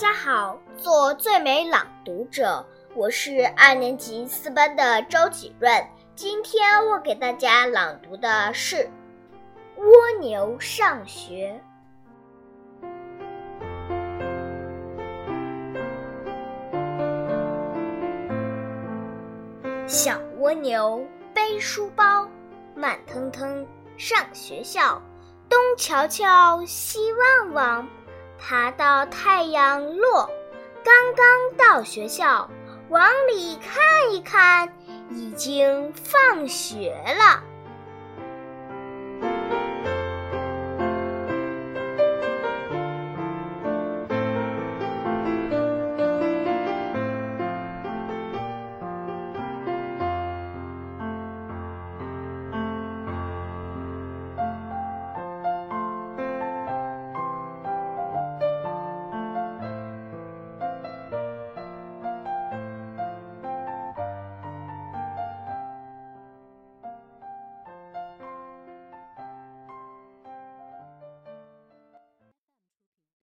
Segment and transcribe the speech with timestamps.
[0.00, 5.70] 家好，做最美朗读者，我是二年级四班的周启润。
[6.14, 8.76] 今天我给大家朗读的是
[9.76, 9.84] 《蜗
[10.18, 11.60] 牛上学》。
[19.86, 22.26] 小蜗牛背书包，
[22.74, 23.66] 慢腾腾
[23.98, 25.02] 上学校，
[25.46, 27.86] 东瞧瞧，西望望。
[28.40, 30.28] 爬到太阳落，
[30.82, 32.50] 刚刚到学校，
[32.88, 34.74] 往里看一看，
[35.10, 37.42] 已经放学了。